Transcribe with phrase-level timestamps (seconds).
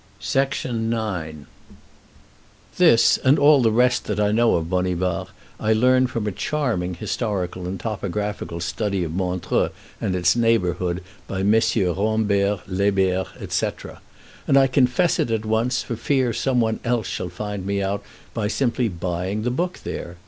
[0.17, 4.67] [Illustration: A Bit of Villeneuve] IX This and all the rest that I know of
[4.67, 5.27] Bonivard
[5.59, 9.69] I learn from a charming historical and topographical study of Montreux
[10.01, 11.95] and its neighborhood, by MM.
[11.95, 14.01] Rambert, Lebert, etc.;
[14.47, 18.01] and I confess it at once, for fear some one else shall find me out
[18.33, 20.17] by simply buying the book there.